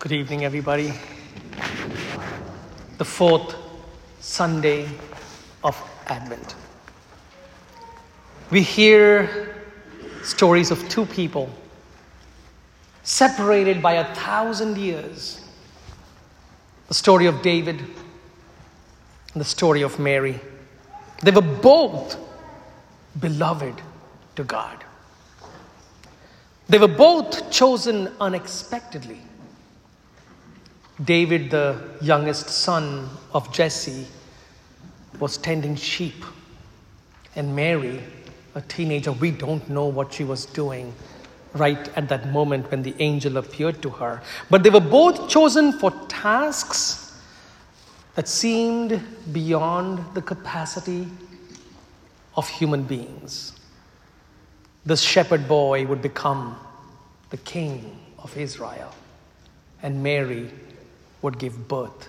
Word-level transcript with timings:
Good 0.00 0.12
evening, 0.12 0.46
everybody. 0.46 0.94
The 2.96 3.04
fourth 3.04 3.54
Sunday 4.18 4.88
of 5.62 5.76
Advent. 6.06 6.54
We 8.50 8.62
hear 8.62 9.54
stories 10.22 10.70
of 10.70 10.88
two 10.88 11.04
people 11.04 11.50
separated 13.02 13.82
by 13.82 13.92
a 13.96 14.14
thousand 14.14 14.78
years 14.78 15.46
the 16.88 16.94
story 16.94 17.26
of 17.26 17.42
David 17.42 17.78
and 19.34 19.40
the 19.42 19.44
story 19.44 19.82
of 19.82 19.98
Mary. 19.98 20.40
They 21.22 21.30
were 21.30 21.42
both 21.42 22.16
beloved 23.20 23.82
to 24.36 24.44
God. 24.44 24.82
They 26.70 26.78
were 26.78 26.88
both 26.88 27.50
chosen 27.50 28.10
unexpectedly. 28.18 29.20
David, 31.04 31.50
the 31.50 31.82
youngest 32.00 32.48
son 32.48 33.08
of 33.32 33.52
Jesse, 33.52 34.06
was 35.18 35.38
tending 35.38 35.76
sheep. 35.76 36.24
And 37.36 37.54
Mary, 37.54 38.02
a 38.54 38.60
teenager, 38.62 39.12
we 39.12 39.30
don't 39.30 39.68
know 39.68 39.86
what 39.86 40.12
she 40.12 40.24
was 40.24 40.46
doing 40.46 40.92
right 41.54 41.88
at 41.96 42.08
that 42.08 42.28
moment 42.28 42.70
when 42.70 42.82
the 42.82 42.94
angel 42.98 43.36
appeared 43.36 43.80
to 43.82 43.90
her. 43.90 44.22
But 44.50 44.62
they 44.62 44.70
were 44.70 44.80
both 44.80 45.28
chosen 45.28 45.72
for 45.72 45.90
tasks 46.08 47.18
that 48.14 48.28
seemed 48.28 49.00
beyond 49.32 50.04
the 50.14 50.22
capacity 50.22 51.08
of 52.36 52.48
human 52.48 52.82
beings. 52.82 53.52
This 54.84 55.00
shepherd 55.00 55.48
boy 55.48 55.86
would 55.86 56.02
become 56.02 56.56
the 57.30 57.36
king 57.38 57.98
of 58.18 58.36
Israel, 58.36 58.94
and 59.82 60.02
Mary 60.02 60.50
would 61.22 61.38
give 61.38 61.68
birth 61.68 62.08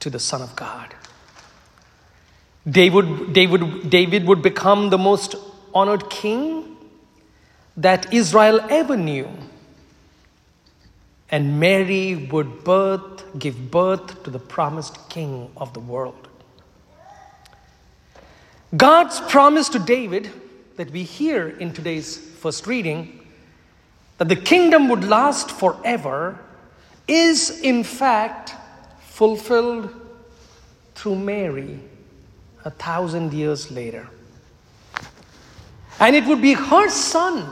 to 0.00 0.10
the 0.10 0.18
Son 0.18 0.42
of 0.42 0.54
God. 0.56 0.94
David, 2.68 3.32
David, 3.32 3.90
David 3.90 4.26
would 4.26 4.42
become 4.42 4.90
the 4.90 4.98
most 4.98 5.34
honored 5.74 6.10
king 6.10 6.76
that 7.76 8.12
Israel 8.12 8.60
ever 8.68 8.96
knew. 8.96 9.28
And 11.30 11.60
Mary 11.60 12.14
would 12.14 12.64
birth, 12.64 13.24
give 13.38 13.70
birth 13.70 14.22
to 14.24 14.30
the 14.30 14.38
promised 14.38 15.08
king 15.08 15.50
of 15.56 15.74
the 15.74 15.80
world. 15.80 16.28
God's 18.76 19.20
promise 19.20 19.68
to 19.70 19.78
David 19.78 20.30
that 20.76 20.90
we 20.90 21.02
hear 21.02 21.48
in 21.48 21.72
today's 21.72 22.16
first 22.16 22.66
reading 22.66 23.26
that 24.18 24.28
the 24.28 24.36
kingdom 24.36 24.88
would 24.88 25.04
last 25.04 25.50
forever 25.50 26.38
is 27.08 27.60
in 27.60 27.82
fact 27.82 28.54
fulfilled 29.00 29.90
through 30.94 31.16
Mary 31.16 31.80
a 32.64 32.70
thousand 32.70 33.32
years 33.32 33.70
later. 33.70 34.08
And 35.98 36.14
it 36.14 36.24
would 36.26 36.42
be 36.42 36.52
her 36.52 36.88
son 36.88 37.48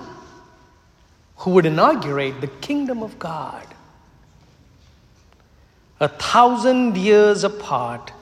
who 1.39 1.51
would 1.53 1.67
inaugurate 1.67 2.41
the 2.41 2.47
kingdom 2.47 3.03
of 3.03 3.19
God. 3.19 3.67
A 5.99 6.09
thousand 6.09 6.97
years 6.97 7.43
apart, 7.43 8.13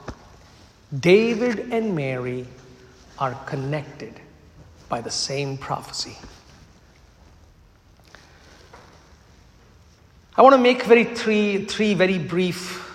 David 0.97 1.71
and 1.73 1.95
Mary 1.95 2.47
are 3.19 3.33
connected 3.45 4.13
by 4.87 5.01
the 5.01 5.11
same 5.11 5.57
prophecy. 5.57 6.17
I 10.37 10.41
want 10.41 10.53
to 10.53 10.61
make 10.61 10.83
very 10.83 11.05
three, 11.05 11.63
three 11.63 11.93
very 11.93 12.19
brief 12.19 12.91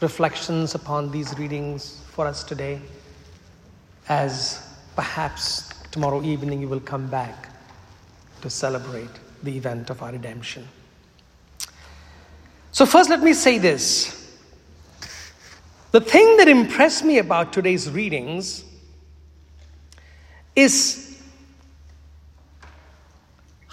reflections 0.00 0.74
upon 0.74 1.10
these 1.10 1.38
readings 1.38 2.00
for 2.12 2.26
us 2.26 2.42
today, 2.42 2.80
as 4.08 4.66
perhaps 4.96 5.68
tomorrow 5.90 6.22
evening 6.22 6.62
you 6.62 6.68
will 6.68 6.80
come 6.80 7.08
back 7.08 7.50
to 8.40 8.48
celebrate 8.48 9.10
the 9.42 9.54
event 9.54 9.90
of 9.90 10.02
our 10.02 10.12
redemption. 10.12 10.66
So, 12.72 12.86
first, 12.86 13.10
let 13.10 13.22
me 13.22 13.34
say 13.34 13.58
this. 13.58 14.38
The 15.90 16.00
thing 16.00 16.38
that 16.38 16.48
impressed 16.48 17.04
me 17.04 17.18
about 17.18 17.52
today's 17.52 17.90
readings 17.90 18.64
is 20.56 21.09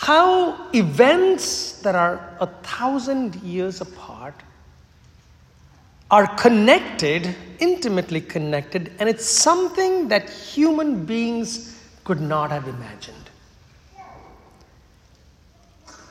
how 0.08 0.72
events 0.72 1.82
that 1.82 1.94
are 1.94 2.14
a 2.40 2.48
thousand 2.64 3.36
years 3.44 3.82
apart 3.82 4.34
are 6.10 6.28
connected, 6.38 7.36
intimately 7.60 8.22
connected, 8.22 8.94
and 9.00 9.10
it's 9.10 9.26
something 9.26 10.08
that 10.08 10.30
human 10.30 11.04
beings 11.06 11.78
could 12.06 12.22
not 12.22 12.52
have 12.52 12.70
imagined. 12.70 13.30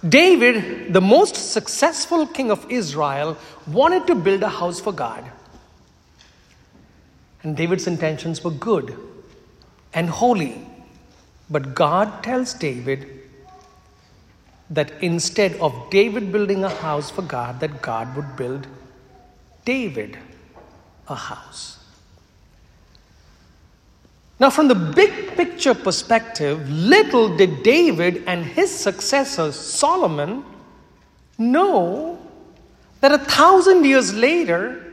David, 0.06 0.92
the 0.92 1.00
most 1.00 1.34
successful 1.54 2.26
king 2.26 2.50
of 2.50 2.70
Israel, 2.70 3.38
wanted 3.66 4.06
to 4.08 4.14
build 4.14 4.42
a 4.42 4.50
house 4.50 4.78
for 4.78 4.92
God. 4.92 5.24
And 7.42 7.56
David's 7.56 7.86
intentions 7.86 8.44
were 8.44 8.50
good 8.50 8.94
and 9.94 10.10
holy. 10.10 10.60
But 11.48 11.74
God 11.74 12.22
tells 12.22 12.52
David 12.52 13.16
that 14.71 14.93
instead 15.00 15.54
of 15.54 15.91
David 15.91 16.32
building 16.32 16.65
a 16.65 16.69
house 16.69 17.10
for 17.10 17.22
God, 17.22 17.60
that 17.60 17.82
God 17.82 18.15
would 18.16 18.37
build 18.37 18.66
David 19.65 20.19
a 21.09 21.15
house. 21.15 21.78
Now, 24.38 24.50
from 24.50 24.69
the 24.69 24.75
big 24.75 25.34
picture 25.37 25.75
perspective, 25.75 26.69
little 26.69 27.37
did 27.37 27.62
David 27.62 28.22
and 28.26 28.44
his 28.44 28.71
successor 28.71 29.50
Solomon 29.53 30.44
know 31.38 32.19
that 33.00 33.12
a 33.12 33.19
thousand 33.19 33.84
years 33.84 34.12
later, 34.12 34.85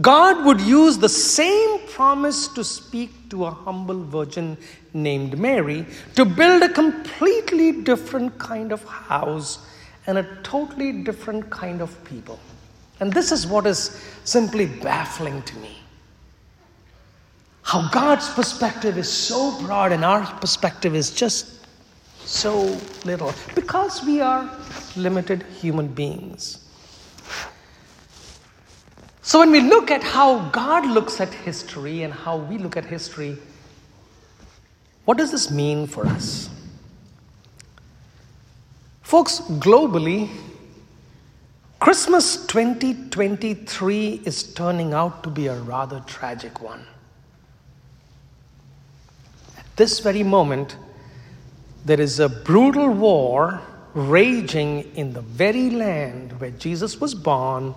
God 0.00 0.44
would 0.46 0.60
use 0.60 0.98
the 0.98 1.08
same 1.08 1.80
promise 1.88 2.48
to 2.48 2.62
speak 2.62 3.28
to 3.30 3.44
a 3.44 3.50
humble 3.50 4.04
virgin 4.04 4.56
named 4.94 5.38
Mary 5.38 5.84
to 6.14 6.24
build 6.24 6.62
a 6.62 6.68
completely 6.68 7.82
different 7.82 8.38
kind 8.38 8.72
of 8.72 8.84
house 8.84 9.66
and 10.06 10.18
a 10.18 10.22
totally 10.42 10.92
different 10.92 11.50
kind 11.50 11.80
of 11.80 12.04
people. 12.04 12.38
And 13.00 13.12
this 13.12 13.32
is 13.32 13.46
what 13.46 13.66
is 13.66 14.00
simply 14.24 14.66
baffling 14.66 15.42
to 15.42 15.56
me. 15.56 15.76
How 17.62 17.88
God's 17.90 18.28
perspective 18.30 18.96
is 18.98 19.10
so 19.10 19.60
broad 19.62 19.92
and 19.92 20.04
our 20.04 20.24
perspective 20.40 20.94
is 20.94 21.10
just 21.10 21.66
so 22.24 22.78
little 23.04 23.34
because 23.54 24.04
we 24.04 24.20
are 24.20 24.50
limited 24.96 25.44
human 25.60 25.88
beings. 25.88 26.66
So, 29.22 29.40
when 29.40 29.50
we 29.50 29.60
look 29.60 29.90
at 29.90 30.02
how 30.02 30.48
God 30.48 30.86
looks 30.86 31.20
at 31.20 31.32
history 31.32 32.02
and 32.02 32.12
how 32.12 32.38
we 32.38 32.56
look 32.56 32.76
at 32.76 32.86
history, 32.86 33.36
what 35.04 35.18
does 35.18 35.30
this 35.30 35.50
mean 35.50 35.86
for 35.86 36.06
us? 36.06 36.48
Folks, 39.02 39.40
globally, 39.40 40.30
Christmas 41.80 42.46
2023 42.46 44.22
is 44.24 44.54
turning 44.54 44.94
out 44.94 45.22
to 45.22 45.30
be 45.30 45.48
a 45.48 45.56
rather 45.56 46.00
tragic 46.06 46.62
one. 46.62 46.84
At 49.58 49.66
this 49.76 49.98
very 49.98 50.22
moment, 50.22 50.76
there 51.84 52.00
is 52.00 52.20
a 52.20 52.28
brutal 52.28 52.90
war 52.90 53.60
raging 53.94 54.94
in 54.94 55.12
the 55.12 55.22
very 55.22 55.70
land 55.70 56.38
where 56.40 56.50
Jesus 56.52 57.00
was 57.00 57.14
born, 57.14 57.74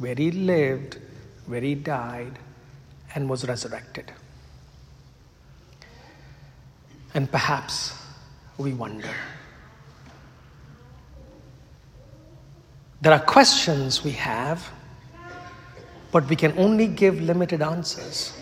where 0.00 0.14
he 0.14 0.30
lived, 0.30 0.98
where 1.46 1.60
he 1.60 1.74
died, 1.74 2.38
and 3.14 3.28
was 3.28 3.46
resurrected. 3.46 4.10
And 7.12 7.30
perhaps 7.30 7.94
we 8.56 8.72
wonder. 8.72 9.14
There 13.02 13.12
are 13.12 13.20
questions 13.20 14.02
we 14.02 14.12
have, 14.12 14.70
but 16.12 16.28
we 16.30 16.36
can 16.36 16.56
only 16.56 16.86
give 16.86 17.20
limited 17.20 17.60
answers. 17.60 18.32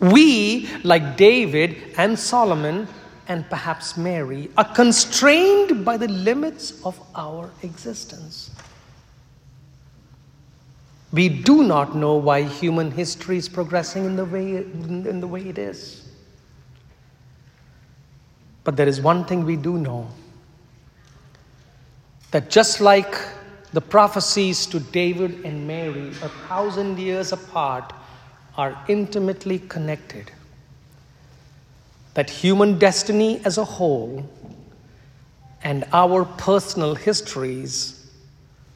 We, 0.00 0.68
like 0.84 1.16
David 1.16 1.76
and 1.98 2.16
Solomon, 2.16 2.86
and 3.26 3.48
perhaps 3.50 3.96
Mary, 3.96 4.48
are 4.56 4.72
constrained 4.74 5.84
by 5.84 5.96
the 5.96 6.08
limits 6.08 6.84
of 6.84 7.00
our 7.16 7.50
existence. 7.62 8.50
We 11.16 11.30
do 11.30 11.62
not 11.62 11.96
know 11.96 12.16
why 12.16 12.42
human 12.42 12.90
history 12.90 13.38
is 13.38 13.48
progressing 13.48 14.04
in 14.04 14.16
the 14.16 14.26
way, 14.26 14.56
in 14.56 15.18
the 15.18 15.26
way 15.26 15.48
it 15.48 15.56
is. 15.56 16.06
But 18.64 18.76
there 18.76 18.86
is 18.86 19.00
one 19.00 19.24
thing 19.24 19.46
we 19.46 19.56
do 19.56 19.78
know 19.78 20.08
that 22.32 22.50
just 22.50 22.82
like 22.82 23.16
the 23.72 23.80
prophecies 23.80 24.66
to 24.66 24.78
David 24.78 25.42
and 25.42 25.66
Mary, 25.66 26.08
a 26.22 26.28
thousand 26.48 26.98
years 26.98 27.32
apart, 27.32 27.94
are 28.58 28.76
intimately 28.86 29.60
connected. 29.60 30.30
That 32.12 32.28
human 32.28 32.78
destiny 32.78 33.40
as 33.46 33.56
a 33.56 33.64
whole 33.64 34.28
and 35.62 35.84
our 35.94 36.26
personal 36.26 36.94
histories 36.94 38.06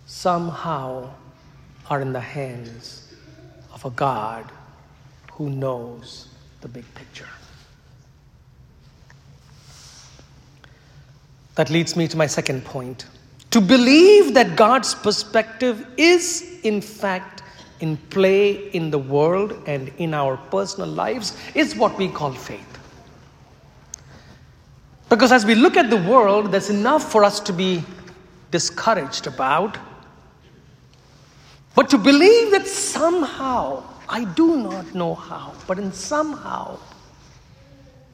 somehow 0.06 1.10
are 1.90 2.00
in 2.00 2.12
the 2.12 2.20
hands 2.20 3.12
of 3.74 3.84
a 3.84 3.90
God 3.90 4.50
who 5.32 5.50
knows 5.50 6.28
the 6.60 6.68
big 6.68 6.84
picture. 6.94 7.28
That 11.56 11.68
leads 11.68 11.96
me 11.96 12.08
to 12.08 12.16
my 12.16 12.26
second 12.26 12.64
point. 12.64 13.06
To 13.50 13.60
believe 13.60 14.34
that 14.34 14.54
God's 14.54 14.94
perspective 14.94 15.84
is, 15.96 16.60
in 16.62 16.80
fact, 16.80 17.42
in 17.80 17.96
play 17.96 18.68
in 18.70 18.90
the 18.90 18.98
world 18.98 19.60
and 19.66 19.90
in 19.98 20.14
our 20.14 20.36
personal 20.36 20.88
lives 20.88 21.36
is 21.54 21.74
what 21.74 21.96
we 21.98 22.08
call 22.08 22.32
faith. 22.32 22.66
Because 25.08 25.32
as 25.32 25.44
we 25.44 25.56
look 25.56 25.76
at 25.76 25.90
the 25.90 25.96
world, 25.96 26.52
there's 26.52 26.70
enough 26.70 27.10
for 27.10 27.24
us 27.24 27.40
to 27.40 27.52
be 27.52 27.82
discouraged 28.52 29.26
about. 29.26 29.76
But 31.74 31.90
to 31.90 31.98
believe 31.98 32.50
that 32.50 32.66
somehow, 32.66 33.82
I 34.08 34.24
do 34.24 34.56
not 34.56 34.94
know 34.94 35.14
how, 35.14 35.54
but 35.66 35.78
in 35.78 35.92
somehow, 35.92 36.78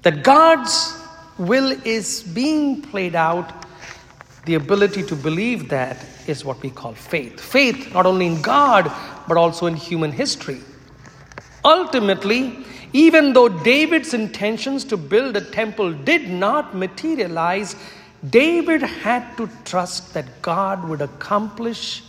that 0.02 0.22
God's 0.22 0.94
will 1.38 1.72
is 1.84 2.22
being 2.22 2.82
played 2.82 3.14
out, 3.14 3.52
the 4.44 4.54
ability 4.54 5.02
to 5.04 5.16
believe 5.16 5.68
that 5.70 6.04
is 6.26 6.44
what 6.44 6.62
we 6.62 6.70
call 6.70 6.92
faith. 6.92 7.40
Faith 7.40 7.92
not 7.92 8.06
only 8.06 8.26
in 8.26 8.40
God, 8.42 8.92
but 9.26 9.36
also 9.36 9.66
in 9.66 9.74
human 9.74 10.12
history. 10.12 10.60
Ultimately, 11.64 12.64
even 12.92 13.32
though 13.32 13.48
David's 13.48 14.14
intentions 14.14 14.84
to 14.84 14.96
build 14.96 15.36
a 15.36 15.40
temple 15.40 15.92
did 15.92 16.28
not 16.28 16.76
materialize, 16.76 17.74
David 18.30 18.82
had 18.82 19.36
to 19.36 19.50
trust 19.64 20.14
that 20.14 20.42
God 20.42 20.88
would 20.88 21.02
accomplish 21.02 22.02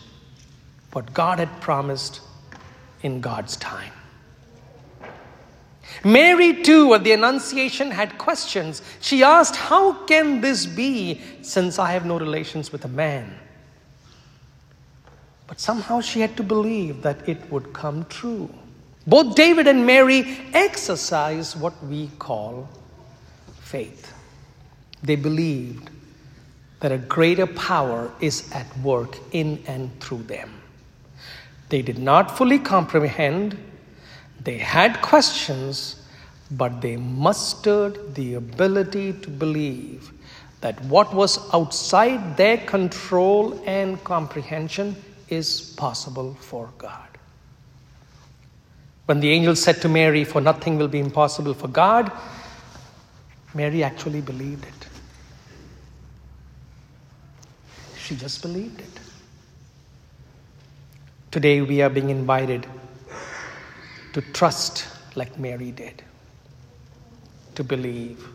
what 0.97 1.13
God 1.13 1.37
had 1.37 1.61
promised 1.61 2.21
in 3.03 3.21
God's 3.21 3.55
time. 3.57 3.93
Mary, 6.03 6.63
too, 6.63 6.91
at 6.95 7.03
the 7.03 7.11
Annunciation, 7.11 7.91
had 7.91 8.17
questions. 8.17 8.81
She 8.99 9.21
asked, 9.21 9.55
How 9.55 9.93
can 10.05 10.41
this 10.41 10.65
be 10.65 11.21
since 11.43 11.77
I 11.77 11.91
have 11.91 12.07
no 12.07 12.17
relations 12.17 12.71
with 12.71 12.83
a 12.83 12.87
man? 12.87 13.31
But 15.45 15.59
somehow 15.59 16.01
she 16.01 16.19
had 16.19 16.35
to 16.37 16.41
believe 16.41 17.03
that 17.03 17.29
it 17.29 17.47
would 17.51 17.73
come 17.73 18.03
true. 18.05 18.49
Both 19.05 19.35
David 19.35 19.67
and 19.67 19.85
Mary 19.85 20.39
exercised 20.51 21.61
what 21.61 21.75
we 21.85 22.09
call 22.17 22.67
faith. 23.61 24.15
They 25.03 25.15
believed 25.15 25.91
that 26.79 26.91
a 26.91 26.97
greater 26.97 27.45
power 27.45 28.11
is 28.19 28.51
at 28.51 28.65
work 28.79 29.15
in 29.31 29.63
and 29.67 29.91
through 29.99 30.23
them. 30.23 30.56
They 31.69 31.81
did 31.81 31.99
not 31.99 32.37
fully 32.37 32.59
comprehend, 32.59 33.57
they 34.43 34.57
had 34.57 35.01
questions, 35.01 36.07
but 36.51 36.81
they 36.81 36.95
mustered 36.95 38.15
the 38.15 38.35
ability 38.35 39.13
to 39.13 39.29
believe 39.29 40.13
that 40.61 40.81
what 40.85 41.13
was 41.13 41.53
outside 41.53 42.37
their 42.37 42.57
control 42.57 43.61
and 43.65 44.01
comprehension 44.03 44.95
is 45.29 45.73
possible 45.75 46.35
for 46.39 46.69
God. 46.77 47.07
When 49.05 49.19
the 49.19 49.29
angel 49.29 49.55
said 49.55 49.81
to 49.81 49.89
Mary, 49.89 50.23
For 50.23 50.41
nothing 50.41 50.77
will 50.77 50.87
be 50.87 50.99
impossible 50.99 51.53
for 51.53 51.67
God, 51.67 52.11
Mary 53.53 53.83
actually 53.83 54.21
believed 54.21 54.65
it. 54.65 54.87
She 57.97 58.15
just 58.15 58.41
believed 58.41 58.79
it. 58.79 58.99
Today 61.29 61.61
we 61.61 61.81
are 61.81 61.89
being 61.89 62.09
invited 62.09 62.65
to 64.13 64.21
trust 64.33 64.87
like 65.15 65.37
Mary 65.37 65.71
did, 65.71 66.01
to 67.55 67.63
believe 67.63 68.25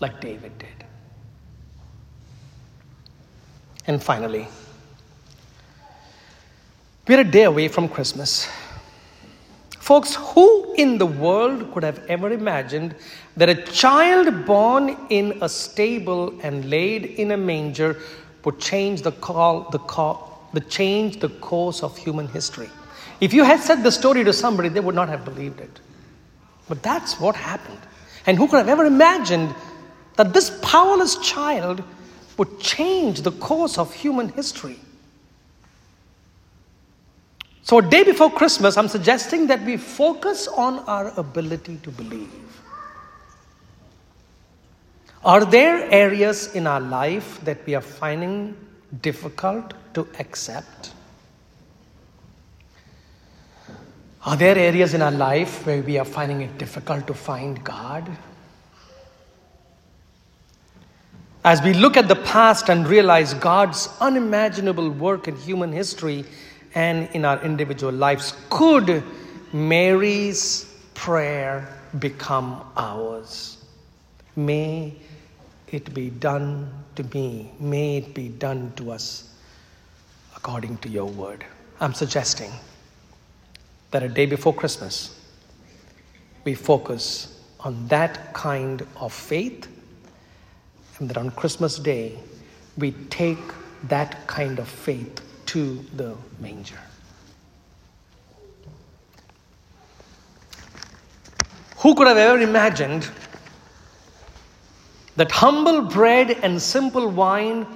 like 0.00 0.20
David 0.20 0.56
did. 0.58 0.84
And 3.86 4.02
finally, 4.02 4.48
we're 7.06 7.20
a 7.20 7.24
day 7.24 7.44
away 7.44 7.68
from 7.68 7.88
Christmas. 7.88 8.48
Folks, 9.78 10.16
who 10.16 10.74
in 10.74 10.98
the 10.98 11.06
world 11.06 11.72
could 11.72 11.84
have 11.84 12.04
ever 12.08 12.32
imagined 12.32 12.94
that 13.36 13.48
a 13.48 13.54
child 13.54 14.44
born 14.46 14.96
in 15.10 15.38
a 15.42 15.48
stable 15.48 16.34
and 16.42 16.68
laid 16.68 17.04
in 17.04 17.30
a 17.32 17.36
manger 17.36 18.00
would 18.44 18.58
change 18.58 19.02
the 19.02 19.12
call, 19.12 19.68
the 19.70 19.78
call, 19.78 20.35
the 20.56 20.60
change 20.62 21.20
the 21.20 21.28
course 21.28 21.82
of 21.82 21.98
human 21.98 22.26
history? 22.28 22.70
If 23.20 23.34
you 23.34 23.44
had 23.44 23.60
said 23.60 23.82
the 23.82 23.92
story 23.92 24.24
to 24.24 24.32
somebody, 24.32 24.70
they 24.70 24.80
would 24.80 24.94
not 24.94 25.10
have 25.10 25.22
believed 25.22 25.60
it. 25.60 25.80
But 26.66 26.82
that's 26.82 27.20
what 27.20 27.36
happened. 27.36 27.78
And 28.24 28.38
who 28.38 28.48
could 28.48 28.56
have 28.56 28.68
ever 28.70 28.86
imagined 28.86 29.54
that 30.16 30.32
this 30.32 30.58
powerless 30.62 31.16
child 31.16 31.82
would 32.38 32.58
change 32.58 33.20
the 33.20 33.32
course 33.32 33.76
of 33.76 33.92
human 33.92 34.30
history? 34.30 34.78
So, 37.62 37.78
a 37.78 37.82
day 37.82 38.02
before 38.02 38.30
Christmas, 38.30 38.78
I'm 38.78 38.88
suggesting 38.88 39.48
that 39.48 39.62
we 39.62 39.76
focus 39.76 40.48
on 40.48 40.78
our 40.86 41.12
ability 41.20 41.80
to 41.82 41.90
believe. 41.90 42.32
Are 45.22 45.44
there 45.44 45.90
areas 45.90 46.54
in 46.54 46.66
our 46.66 46.80
life 46.80 47.44
that 47.44 47.66
we 47.66 47.74
are 47.74 47.82
finding 47.82 48.56
difficult 49.02 49.74
to 49.94 50.06
accept? 50.18 50.92
Are 54.24 54.36
there 54.36 54.58
areas 54.58 54.94
in 54.94 55.02
our 55.02 55.12
life 55.12 55.64
where 55.66 55.82
we 55.82 55.98
are 55.98 56.04
finding 56.04 56.40
it 56.40 56.58
difficult 56.58 57.06
to 57.06 57.14
find 57.14 57.62
God? 57.62 58.10
As 61.44 61.62
we 61.62 61.74
look 61.74 61.96
at 61.96 62.08
the 62.08 62.16
past 62.16 62.68
and 62.68 62.88
realize 62.88 63.34
God's 63.34 63.88
unimaginable 64.00 64.90
work 64.90 65.28
in 65.28 65.36
human 65.36 65.72
history, 65.72 66.24
and 66.76 67.08
in 67.14 67.24
our 67.24 67.42
individual 67.42 67.92
lives. 67.92 68.34
Could 68.50 69.02
Mary's 69.52 70.72
prayer 70.94 71.66
become 71.98 72.62
ours? 72.76 73.64
May 74.36 74.94
it 75.68 75.92
be 75.92 76.10
done 76.10 76.72
to 76.94 77.02
me. 77.04 77.52
May 77.58 77.98
it 77.98 78.14
be 78.14 78.28
done 78.28 78.72
to 78.76 78.92
us 78.92 79.34
according 80.34 80.78
to 80.78 80.88
your 80.88 81.06
word. 81.06 81.44
I'm 81.80 81.94
suggesting 81.94 82.52
that 83.90 84.02
a 84.02 84.08
day 84.08 84.26
before 84.26 84.54
Christmas, 84.54 85.20
we 86.44 86.54
focus 86.54 87.42
on 87.60 87.86
that 87.88 88.32
kind 88.32 88.86
of 88.96 89.12
faith, 89.12 89.68
and 90.98 91.08
that 91.10 91.16
on 91.16 91.30
Christmas 91.30 91.78
Day, 91.78 92.18
we 92.78 92.92
take 93.10 93.38
that 93.84 94.26
kind 94.26 94.58
of 94.58 94.68
faith 94.68 95.20
to 95.46 95.84
the 95.96 96.14
manger. 96.40 96.78
Who 101.78 101.94
could 101.94 102.06
have 102.06 102.16
ever 102.16 102.40
imagined 102.40 103.10
that 105.16 105.32
humble 105.32 105.82
bread 105.82 106.30
and 106.42 106.60
simple 106.60 107.08
wine 107.08 107.66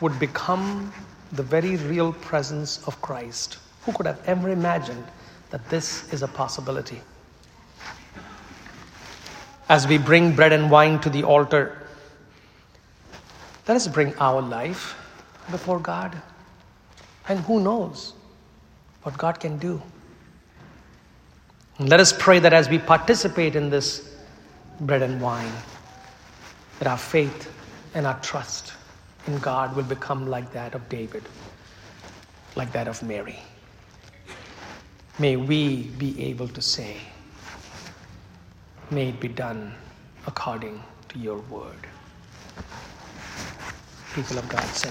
would 0.00 0.18
become 0.18 0.92
the 1.32 1.42
very 1.42 1.76
real 1.76 2.12
presence 2.12 2.82
of 2.86 3.00
Christ? 3.02 3.58
Who 3.82 3.92
could 3.92 4.06
have 4.06 4.20
ever 4.26 4.48
imagined 4.50 5.04
that 5.50 5.68
this 5.68 6.12
is 6.12 6.22
a 6.22 6.28
possibility? 6.28 7.00
As 9.68 9.86
we 9.86 9.98
bring 9.98 10.34
bread 10.34 10.52
and 10.52 10.70
wine 10.70 11.00
to 11.00 11.10
the 11.10 11.22
altar, 11.22 11.86
let 13.68 13.76
us 13.76 13.86
bring 13.86 14.16
our 14.16 14.42
life 14.42 14.96
before 15.50 15.78
God. 15.78 16.20
And 17.28 17.38
who 17.40 17.60
knows 17.60 18.14
what 19.02 19.16
God 19.16 19.38
can 19.38 19.58
do? 19.58 19.80
And 21.78 21.88
let 21.88 22.00
us 22.00 22.12
pray 22.12 22.40
that 22.40 22.52
as 22.52 22.68
we 22.68 22.78
participate 22.78 23.54
in 23.54 23.70
this 23.70 24.12
bread 24.80 25.02
and 25.02 25.20
wine, 25.20 25.52
that 26.80 26.88
our 26.88 26.98
faith 26.98 27.52
and 27.94 28.06
our 28.06 28.18
trust 28.20 28.72
in 29.26 29.38
God 29.38 29.76
will 29.76 29.84
become 29.84 30.28
like 30.28 30.50
that 30.52 30.74
of 30.74 30.88
David, 30.88 31.22
like 32.56 32.72
that 32.72 32.88
of 32.88 33.02
Mary. 33.02 33.38
May 35.18 35.36
we 35.36 35.82
be 35.98 36.20
able 36.24 36.48
to 36.48 36.62
say, 36.62 36.96
May 38.90 39.10
it 39.10 39.20
be 39.20 39.28
done 39.28 39.74
according 40.26 40.82
to 41.10 41.18
your 41.18 41.38
word. 41.50 41.86
People 44.14 44.38
of 44.38 44.48
God 44.48 44.64
say, 44.64 44.90